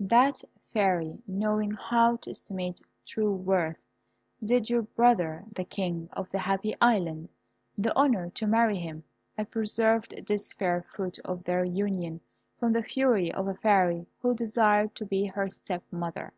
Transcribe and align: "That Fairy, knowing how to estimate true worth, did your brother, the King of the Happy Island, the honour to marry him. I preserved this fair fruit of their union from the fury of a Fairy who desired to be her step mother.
"That 0.00 0.42
Fairy, 0.72 1.22
knowing 1.28 1.70
how 1.70 2.16
to 2.16 2.30
estimate 2.30 2.80
true 3.06 3.32
worth, 3.32 3.76
did 4.44 4.68
your 4.68 4.82
brother, 4.82 5.44
the 5.54 5.62
King 5.62 6.08
of 6.12 6.28
the 6.30 6.40
Happy 6.40 6.74
Island, 6.80 7.28
the 7.78 7.94
honour 7.96 8.30
to 8.30 8.48
marry 8.48 8.78
him. 8.80 9.04
I 9.38 9.44
preserved 9.44 10.26
this 10.26 10.52
fair 10.52 10.82
fruit 10.82 11.20
of 11.24 11.44
their 11.44 11.64
union 11.64 12.20
from 12.58 12.72
the 12.72 12.82
fury 12.82 13.30
of 13.30 13.46
a 13.46 13.54
Fairy 13.54 14.08
who 14.20 14.34
desired 14.34 14.96
to 14.96 15.04
be 15.06 15.24
her 15.26 15.48
step 15.48 15.84
mother. 15.92 16.32